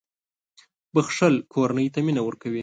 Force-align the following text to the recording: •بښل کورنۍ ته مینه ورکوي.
•بښل 0.93 1.35
کورنۍ 1.53 1.87
ته 1.93 1.99
مینه 2.05 2.21
ورکوي. 2.25 2.59